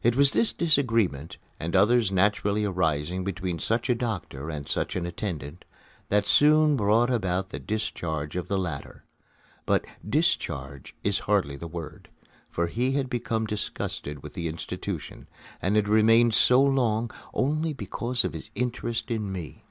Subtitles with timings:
[0.00, 5.06] It was this disagreement, and others naturally arising between such a doctor and such an
[5.06, 5.64] attendant,
[6.08, 9.02] that soon brought about the discharge of the latter.
[9.64, 12.08] But "discharge" is hardly the word,
[12.48, 15.26] for he had become disgusted with the institution,
[15.60, 19.64] and had remained so long only because of his interest in me.